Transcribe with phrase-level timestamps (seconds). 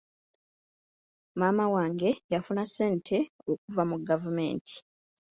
[1.39, 3.17] Maama wange yafuna ssente
[3.51, 4.75] okuva mu gavumenti.